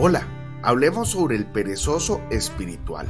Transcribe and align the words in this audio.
Hola, 0.00 0.28
hablemos 0.62 1.08
sobre 1.08 1.34
el 1.34 1.44
perezoso 1.44 2.20
espiritual. 2.30 3.08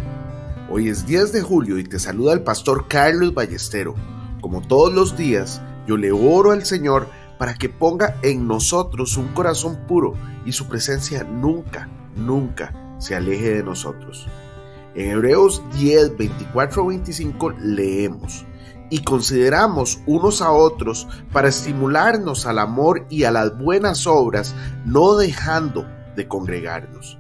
Hoy 0.71 0.89
es 0.89 1.05
10 1.05 1.33
de 1.33 1.43
julio 1.43 1.79
y 1.79 1.85
te 1.85 1.99
saluda 1.99 2.33
el 2.33 2.41
pastor 2.41 2.89
Carlos 2.89 3.35
Ballestero. 3.35 3.95
Como 4.41 4.63
todos 4.63 4.95
los 4.95 5.15
días, 5.15 5.61
yo 5.87 5.99
le 5.99 6.13
oro 6.13 6.53
al 6.53 6.65
Señor 6.65 7.09
para 7.39 7.53
que 7.53 7.69
ponga 7.69 8.17
en 8.23 8.49
nosotros 8.49 9.19
un 9.19 9.29
corazón 9.35 9.85
puro 9.87 10.15
y 10.47 10.53
su 10.53 10.67
presencia 10.67 11.25
nunca, 11.25 11.91
nunca 12.17 12.97
se 12.99 13.15
aleje 13.15 13.57
de 13.57 13.63
nosotros. 13.63 14.27
En 14.95 15.11
Hebreos 15.11 15.63
10, 15.75 16.17
24 16.17 16.87
25 16.87 17.51
leemos, 17.51 18.47
y 18.89 19.03
consideramos 19.03 20.01
unos 20.07 20.41
a 20.41 20.53
otros 20.53 21.07
para 21.35 21.49
estimularnos 21.49 22.47
al 22.47 22.59
amor 22.59 23.05
y 23.11 23.25
a 23.25 23.31
las 23.31 23.59
buenas 23.59 24.07
obras, 24.07 24.55
no 24.87 25.17
dejando 25.17 25.85
de 26.19 26.29
congregarnos. 26.29 27.17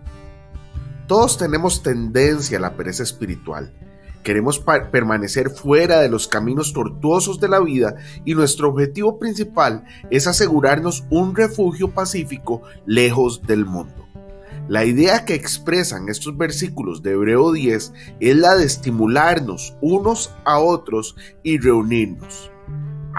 Todos 1.07 1.38
tenemos 1.38 1.83
tendencia 1.83 2.59
a 2.59 2.61
la 2.61 2.77
pereza 2.77 3.05
espiritual. 3.05 3.73
Queremos 4.23 4.62
permanecer 4.91 5.48
fuera 5.48 6.01
de 6.01 6.11
los 6.11 6.27
caminos 6.27 6.74
tortuosos 6.74 7.41
de 7.41 7.48
la 7.48 7.61
vida 7.61 7.95
y 8.27 8.34
nuestro 8.34 8.69
objetivo 8.69 9.19
principal 9.19 9.84
es 10.11 10.27
asegurarnos 10.27 11.05
un 11.09 11.34
refugio 11.34 11.95
pacífico 11.95 12.62
lejos 12.84 13.41
del 13.47 13.65
mundo. 13.65 14.07
La 14.69 14.84
idea 14.84 15.24
que 15.24 15.35
expresan 15.35 16.10
estos 16.10 16.37
versículos 16.37 17.02
de 17.02 17.12
Hebreo 17.12 17.52
10 17.52 17.93
es 18.21 18.37
la 18.37 18.55
de 18.57 18.66
estimularnos 18.66 19.77
unos 19.80 20.35
a 20.45 20.59
otros 20.59 21.16
y 21.43 21.59
reunirnos. 21.59 22.51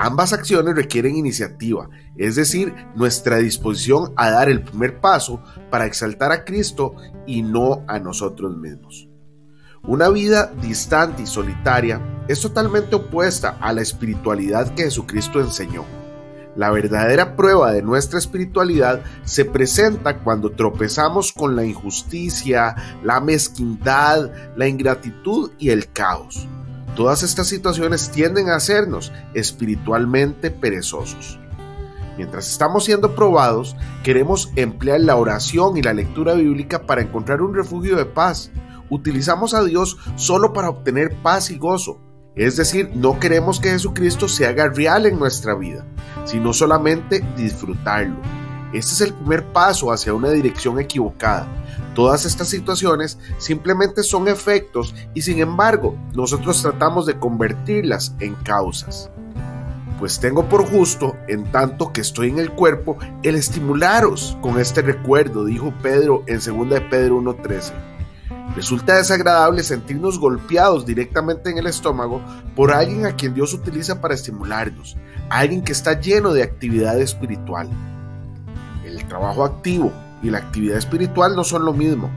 Ambas 0.02 0.32
acciones 0.32 0.76
requieren 0.76 1.18
iniciativa, 1.18 1.90
es 2.16 2.38
decir, 2.38 2.74
nuestra 2.96 3.36
disposición 3.40 4.14
a 4.16 4.32
dar 4.32 4.48
el 4.48 4.64
primer 4.64 5.02
paso 5.02 5.44
para 5.70 5.86
exaltar 5.86 6.32
a 6.32 6.46
Cristo 6.46 6.96
y 7.28 7.42
no 7.42 7.84
a 7.86 8.00
nosotros 8.00 8.56
mismos. 8.56 9.10
Una 9.84 10.08
vida 10.08 10.54
distante 10.62 11.24
y 11.24 11.28
solitaria 11.28 12.24
es 12.30 12.40
totalmente 12.40 12.96
opuesta 12.96 13.58
a 13.60 13.74
la 13.74 13.82
espiritualidad 13.82 14.74
que 14.74 14.84
Jesucristo 14.84 15.42
enseñó. 15.42 15.84
La 16.56 16.72
verdadera 16.72 17.36
prueba 17.36 17.74
de 17.74 17.82
nuestra 17.82 18.20
espiritualidad 18.20 19.04
se 19.26 19.44
presenta 19.44 20.20
cuando 20.20 20.54
tropezamos 20.54 21.34
con 21.34 21.58
la 21.58 21.66
injusticia, 21.66 22.74
la 23.04 23.20
mezquindad, 23.20 24.32
la 24.56 24.66
ingratitud 24.66 25.52
y 25.60 25.72
el 25.72 25.92
caos. 25.92 26.48
Todas 27.00 27.24
estas 27.24 27.48
situaciones 27.48 28.12
tienden 28.12 28.50
a 28.50 28.58
hacernos 28.58 29.14
espiritualmente 29.34 30.52
perezosos. 30.52 31.40
Mientras 32.18 32.50
estamos 32.50 32.84
siendo 32.84 33.16
probados, 33.16 33.78
queremos 34.04 34.52
emplear 34.58 35.00
la 35.00 35.16
oración 35.16 35.78
y 35.78 35.82
la 35.82 35.94
lectura 35.94 36.34
bíblica 36.34 36.86
para 36.86 37.02
encontrar 37.02 37.42
un 37.42 37.56
refugio 37.56 37.96
de 37.96 38.04
paz. 38.04 38.52
Utilizamos 38.90 39.54
a 39.54 39.64
Dios 39.64 39.98
solo 40.18 40.52
para 40.52 40.68
obtener 40.68 41.16
paz 41.24 41.52
y 41.52 41.58
gozo. 41.58 42.02
Es 42.36 42.58
decir, 42.58 42.92
no 42.94 43.18
queremos 43.18 43.62
que 43.62 43.70
Jesucristo 43.70 44.28
se 44.28 44.46
haga 44.46 44.68
real 44.68 45.06
en 45.06 45.18
nuestra 45.18 45.56
vida 45.56 45.86
sino 46.26 46.54
solamente 46.54 47.26
disfrutarlo. 47.36 48.18
Este 48.74 48.94
es 48.94 49.02
el 49.02 49.14
primer 49.14 49.46
paso 49.52 49.92
hacia 49.92 50.14
una 50.14 50.30
dirección 50.30 50.80
equivocada. 50.80 51.48
Todas 51.96 52.26
estas 52.26 52.50
situaciones 52.50 53.18
simplemente 53.40 54.04
son 54.04 54.28
efectos 54.28 54.94
y 55.14 55.22
sin 55.24 55.40
embargo 55.40 55.98
nosotros 56.14 56.62
tratamos 56.62 57.06
de 57.06 57.18
convertirlas 57.18 58.16
en 58.20 58.36
causas. 58.36 59.10
Pues 59.98 60.20
tengo 60.20 60.48
por 60.48 60.66
justo, 60.66 61.18
en 61.28 61.52
tanto 61.52 61.92
que 61.92 62.00
estoy 62.02 62.30
en 62.30 62.40
el 62.40 62.52
cuerpo, 62.52 62.98
el 63.22 63.36
estimularos 63.36 64.38
con 64.42 64.58
este 64.60 64.82
recuerdo, 64.82 65.44
dijo 65.44 65.74
Pedro 65.82 66.24
en 66.28 66.40
2 66.40 66.70
de 66.70 66.82
Pedro 66.82 67.20
1.13. 67.20 67.74
Resulta 68.56 68.96
desagradable 68.96 69.64
sentirnos 69.64 70.18
golpeados 70.18 70.86
directamente 70.86 71.50
en 71.50 71.58
el 71.58 71.68
estómago 71.68 72.22
por 72.56 72.72
alguien 72.72 73.06
a 73.06 73.16
quien 73.16 73.34
Dios 73.34 73.54
utiliza 73.54 74.00
para 74.00 74.14
estimularnos, 74.14 74.96
alguien 75.30 75.64
que 75.64 75.74
está 75.74 76.00
lleno 76.00 76.34
de 76.34 76.44
actividad 76.44 77.00
espiritual. 77.00 77.70
El 78.90 79.08
trabajo 79.08 79.46
activo 79.46 79.94
y 80.24 80.32
la 80.32 80.40
actividad 80.40 80.78
espiritual 80.78 81.36
no 81.36 81.44
son 81.44 81.64
lo 81.64 81.74
mismo. 81.74 82.10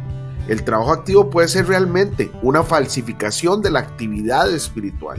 El 0.48 0.64
trabajo 0.64 0.92
activo 0.92 1.28
puede 1.28 1.48
ser 1.48 1.68
realmente 1.68 2.32
una 2.40 2.62
falsificación 2.62 3.60
de 3.60 3.70
la 3.70 3.80
actividad 3.80 4.50
espiritual. 4.50 5.18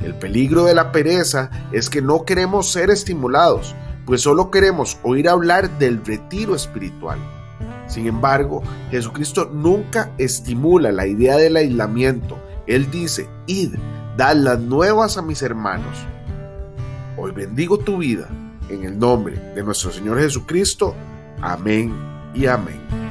El 0.00 0.14
peligro 0.14 0.64
de 0.64 0.74
la 0.74 0.92
pereza 0.92 1.50
es 1.72 1.90
que 1.90 2.00
no 2.00 2.24
queremos 2.24 2.70
ser 2.70 2.90
estimulados, 2.90 3.74
pues 4.06 4.20
solo 4.20 4.52
queremos 4.52 4.96
oír 5.02 5.28
hablar 5.28 5.76
del 5.80 6.04
retiro 6.04 6.54
espiritual. 6.54 7.18
Sin 7.88 8.06
embargo, 8.06 8.62
Jesucristo 8.92 9.50
nunca 9.52 10.12
estimula 10.18 10.92
la 10.92 11.08
idea 11.08 11.36
del 11.36 11.56
aislamiento. 11.56 12.38
Él 12.68 12.92
dice, 12.92 13.28
id, 13.48 13.74
dad 14.16 14.36
las 14.36 14.60
nuevas 14.60 15.18
a 15.18 15.22
mis 15.22 15.42
hermanos. 15.42 15.98
Hoy 17.16 17.32
bendigo 17.32 17.78
tu 17.78 17.98
vida 17.98 18.28
en 18.68 18.84
el 18.84 18.98
nombre 18.98 19.36
de 19.54 19.62
nuestro 19.62 19.90
Señor 19.90 20.18
Jesucristo. 20.18 20.94
Amén 21.40 21.94
y 22.34 22.46
amén. 22.46 23.03